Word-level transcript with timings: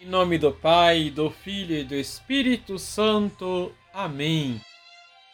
Em 0.00 0.06
nome 0.06 0.38
do 0.38 0.52
Pai, 0.52 1.10
do 1.10 1.28
Filho 1.28 1.74
e 1.74 1.82
do 1.82 1.96
Espírito 1.96 2.78
Santo. 2.78 3.74
Amém. 3.92 4.60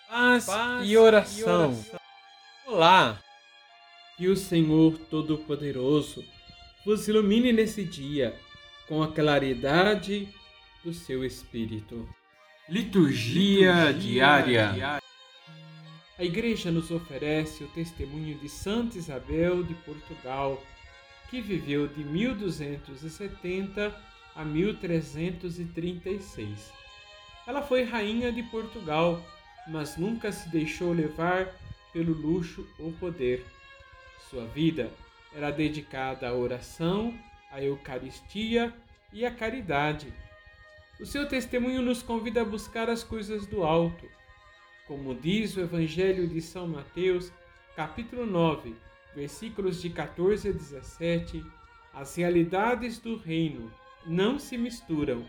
Paz, 0.09 0.47
Paz 0.47 0.89
e, 0.89 0.97
oração. 0.97 1.43
e 1.43 1.45
oração. 1.45 2.01
Olá. 2.67 3.21
Que 4.17 4.27
o 4.27 4.35
Senhor 4.35 4.97
Todo-Poderoso 5.11 6.25
vos 6.83 7.07
ilumine 7.07 7.53
nesse 7.53 7.85
dia 7.85 8.35
com 8.89 9.03
a 9.03 9.13
claridade 9.13 10.31
do 10.83 10.95
seu 10.95 11.23
Espírito. 11.23 12.09
Liturgia, 12.67 13.89
Liturgia 13.89 13.93
diária. 13.93 14.73
diária. 14.73 15.03
A 16.19 16.25
Igreja 16.25 16.71
nos 16.71 16.91
oferece 16.91 17.65
o 17.65 17.69
testemunho 17.69 18.39
de 18.39 18.49
Santa 18.49 18.97
Isabel 18.97 19.63
de 19.63 19.75
Portugal, 19.75 20.59
que 21.29 21.43
viveu 21.43 21.87
de 21.87 22.03
1270 22.03 24.14
a 24.35 24.45
1336. 24.45 26.73
Ela 27.47 27.63
foi 27.63 27.85
rainha 27.85 28.33
de 28.33 28.43
Portugal, 28.45 29.23
mas 29.69 29.97
nunca 29.97 30.33
se 30.33 30.49
deixou 30.49 30.93
levar 30.93 31.55
pelo 31.93 32.13
luxo 32.13 32.67
ou 32.79 32.93
poder. 32.93 33.45
Sua 34.29 34.47
vida 34.47 34.91
era 35.35 35.51
dedicada 35.51 36.29
à 36.29 36.35
oração, 36.35 37.19
à 37.51 37.63
Eucaristia 37.63 38.75
e 39.13 39.25
à 39.25 39.31
caridade. 39.31 40.13
O 41.01 41.07
seu 41.07 41.29
testemunho 41.29 41.83
nos 41.83 42.03
convida 42.03 42.43
a 42.43 42.45
buscar 42.45 42.89
as 42.89 43.05
coisas 43.05 43.47
do 43.47 43.63
alto. 43.63 44.09
Como 44.87 45.15
diz 45.15 45.57
o 45.57 45.61
Evangelho 45.61 46.27
de 46.27 46.41
São 46.41 46.67
Mateus, 46.69 47.33
capítulo 47.77 48.27
9, 48.27 48.75
versículos 49.15 49.81
de 49.81 49.91
14 49.91 50.49
a 50.49 50.53
17, 50.53 51.45
as 51.93 52.17
realidades 52.17 52.99
do 52.99 53.17
reino 53.17 53.71
não 54.07 54.39
se 54.39 54.57
misturam 54.59 55.25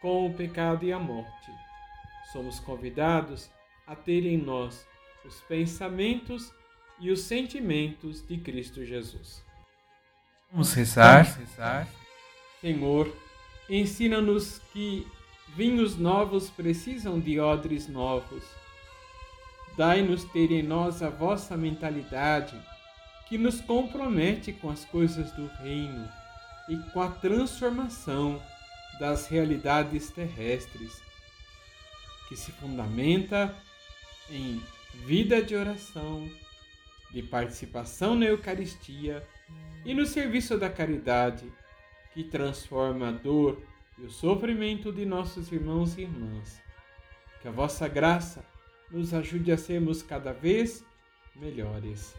com 0.00 0.26
o 0.26 0.34
pecado 0.34 0.84
e 0.84 0.92
a 0.92 0.98
morte. 0.98 1.50
Somos 2.32 2.60
convidados 2.60 3.50
a 3.86 3.94
ter 3.94 4.26
em 4.26 4.36
nós 4.36 4.86
os 5.24 5.40
pensamentos 5.42 6.52
e 6.98 7.10
os 7.10 7.20
sentimentos 7.20 8.26
de 8.26 8.38
Cristo 8.38 8.84
Jesus. 8.84 9.44
Vamos 10.50 10.72
rezar. 10.72 11.24
Vamos 11.24 11.50
rezar. 11.50 11.88
Senhor, 12.60 13.12
ensina-nos 13.68 14.58
que 14.72 15.06
vinhos 15.54 15.96
novos 15.96 16.50
precisam 16.50 17.18
de 17.18 17.40
odres 17.40 17.88
novos. 17.88 18.44
Dai-nos 19.76 20.24
ter 20.24 20.50
em 20.50 20.62
nós 20.62 21.02
a 21.02 21.10
vossa 21.10 21.56
mentalidade 21.56 22.58
que 23.28 23.36
nos 23.36 23.60
compromete 23.60 24.52
com 24.52 24.70
as 24.70 24.84
coisas 24.84 25.32
do 25.32 25.46
reino 25.62 26.08
e 26.68 26.76
com 26.92 27.00
a 27.00 27.10
transformação 27.10 28.42
das 28.98 29.26
realidades 29.26 30.10
terrestres, 30.10 31.02
que 32.28 32.36
se 32.36 32.50
fundamenta 32.52 33.54
em 34.30 34.62
vida 35.04 35.42
de 35.42 35.54
oração, 35.54 36.28
de 37.12 37.22
participação 37.22 38.14
na 38.14 38.26
Eucaristia 38.26 39.26
e 39.84 39.94
no 39.94 40.04
serviço 40.06 40.58
da 40.58 40.68
caridade, 40.68 41.52
que 42.12 42.24
transforma 42.24 43.08
a 43.08 43.12
dor 43.12 43.62
e 43.98 44.02
o 44.02 44.10
sofrimento 44.10 44.92
de 44.92 45.06
nossos 45.06 45.52
irmãos 45.52 45.96
e 45.96 46.02
irmãs. 46.02 46.60
Que 47.40 47.48
a 47.48 47.52
vossa 47.52 47.86
graça 47.86 48.44
nos 48.90 49.14
ajude 49.14 49.52
a 49.52 49.58
sermos 49.58 50.02
cada 50.02 50.32
vez 50.32 50.84
melhores. 51.34 52.14